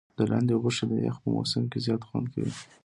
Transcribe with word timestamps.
د 0.17 0.19
لاندي 0.31 0.55
غوښي 0.61 0.85
د 0.89 0.93
یخ 1.07 1.15
په 1.23 1.27
موسم 1.35 1.63
کي 1.71 1.77
زیات 1.85 2.01
خوند 2.07 2.27
لري. 2.35 2.53